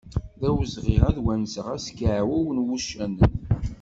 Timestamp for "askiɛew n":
1.75-2.63